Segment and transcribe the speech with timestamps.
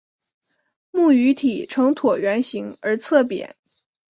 [0.89, 3.55] 本鱼体呈椭圆形而侧扁。